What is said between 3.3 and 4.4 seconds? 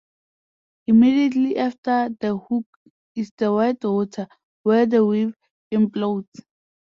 the white water,